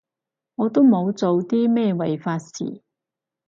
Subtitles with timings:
[0.55, 2.81] 我都冇做啲咩違法事